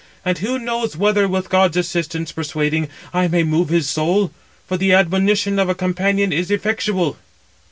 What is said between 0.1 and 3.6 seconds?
And who knows whether, with God's assistance, persuading, I may